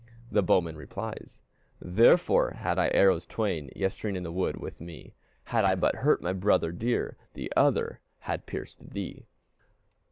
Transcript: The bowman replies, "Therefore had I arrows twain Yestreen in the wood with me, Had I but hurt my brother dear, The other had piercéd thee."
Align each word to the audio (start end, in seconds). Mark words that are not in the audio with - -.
The 0.31 0.41
bowman 0.41 0.75
replies, 0.77 1.41
"Therefore 1.79 2.55
had 2.57 2.79
I 2.79 2.87
arrows 2.87 3.27
twain 3.27 3.69
Yestreen 3.75 4.15
in 4.15 4.23
the 4.23 4.31
wood 4.31 4.57
with 4.57 4.81
me, 4.81 5.13
Had 5.43 5.63
I 5.63 5.75
but 5.75 5.97
hurt 5.97 6.23
my 6.23 6.33
brother 6.33 6.71
dear, 6.71 7.17
The 7.35 7.53
other 7.55 7.99
had 8.21 8.47
piercéd 8.47 8.93
thee." 8.93 9.27